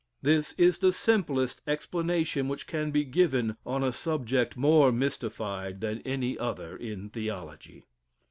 This 0.23 0.53
is 0.53 0.79
the 0.79 0.91
simplest 0.91 1.61
explanation 1.67 2.47
which 2.47 2.65
can 2.65 2.89
be 2.89 3.03
given 3.03 3.57
on 3.67 3.83
a 3.83 3.93
subject 3.93 4.57
more 4.57 4.91
mystified 4.91 5.79
than 5.79 5.99
any 6.01 6.39
other 6.39 6.75
in 6.75 7.11
theology. 7.11 7.85